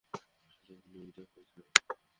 সে 0.51 0.73
তো 0.77 0.83
গুলিবিদ্ধ 0.83 1.17
হয়েছে! 1.31 1.59